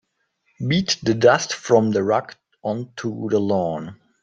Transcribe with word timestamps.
Beat 0.67 0.97
the 1.03 1.13
dust 1.13 1.53
from 1.53 1.91
the 1.91 2.01
rug 2.01 2.33
onto 2.63 3.29
the 3.29 3.39
lawn. 3.39 3.97